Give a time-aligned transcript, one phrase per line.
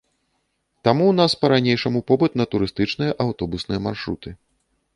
[0.87, 4.29] Таму ў нас па-ранейшаму попыт на турыстычныя аўтобусныя маршруты.